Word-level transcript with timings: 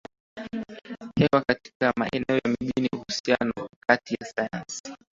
hewa 1.19 1.43
katika 1.47 1.93
maeneo 1.97 2.35
ya 2.37 2.55
mijini 2.59 2.89
Uhusiano 2.93 3.67
kati 3.87 4.13
ya 4.21 4.25
Sayansi 4.27 4.93